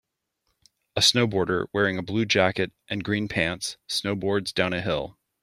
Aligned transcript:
A 0.95 0.99
snowboarder, 1.01 1.67
wearing 1.73 1.99
a 1.99 2.01
blue 2.01 2.25
jacket 2.25 2.73
and 2.87 3.03
green 3.03 3.27
pants, 3.27 3.77
snowboards 3.87 4.51
down 4.51 4.73
a 4.73 4.81
hill. 4.81 5.19